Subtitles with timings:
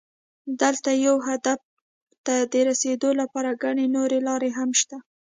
[0.61, 1.59] دلته یو هدف
[2.25, 4.97] ته رسېدو لپاره ګڼې نورې لارې هم شته.